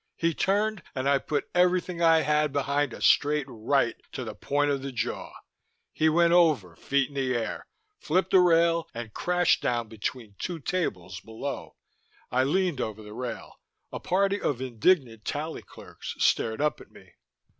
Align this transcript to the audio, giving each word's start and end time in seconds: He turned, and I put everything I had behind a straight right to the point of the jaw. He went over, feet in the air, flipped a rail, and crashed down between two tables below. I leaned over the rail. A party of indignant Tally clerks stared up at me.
He 0.15 0.33
turned, 0.33 0.81
and 0.95 1.07
I 1.07 1.19
put 1.19 1.47
everything 1.53 2.01
I 2.01 2.21
had 2.21 2.51
behind 2.51 2.91
a 2.91 3.03
straight 3.03 3.45
right 3.47 3.95
to 4.13 4.23
the 4.23 4.33
point 4.33 4.71
of 4.71 4.81
the 4.81 4.91
jaw. 4.91 5.31
He 5.93 6.09
went 6.09 6.33
over, 6.33 6.75
feet 6.75 7.09
in 7.09 7.13
the 7.13 7.35
air, 7.35 7.67
flipped 7.99 8.33
a 8.33 8.39
rail, 8.39 8.87
and 8.95 9.13
crashed 9.13 9.61
down 9.61 9.89
between 9.89 10.33
two 10.39 10.57
tables 10.57 11.19
below. 11.19 11.75
I 12.31 12.45
leaned 12.45 12.81
over 12.81 13.03
the 13.03 13.13
rail. 13.13 13.59
A 13.91 13.99
party 13.99 14.41
of 14.41 14.59
indignant 14.59 15.23
Tally 15.23 15.61
clerks 15.61 16.15
stared 16.17 16.61
up 16.61 16.81
at 16.81 16.89
me. 16.89 17.11